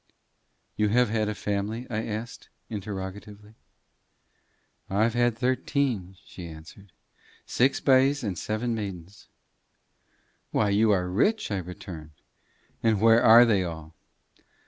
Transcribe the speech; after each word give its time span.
"You 0.77 0.89
have 0.89 1.11
had 1.11 1.29
a 1.29 1.35
family?" 1.35 1.85
I 1.87 2.01
said, 2.25 2.47
interrogatively. 2.71 3.53
"I've 4.89 5.13
had 5.13 5.37
thirteen," 5.37 6.17
she 6.25 6.47
answered. 6.47 6.91
"Six 7.45 7.79
bys 7.81 8.23
and 8.23 8.35
seven 8.35 8.73
maidens." 8.73 9.27
"Why, 10.49 10.69
you 10.69 10.89
are 10.89 11.07
rich!" 11.07 11.51
I 11.51 11.57
returned. 11.59 12.13
"And 12.81 12.99
where 12.99 13.21
are 13.21 13.45
they 13.45 13.63
all?" 13.63 13.93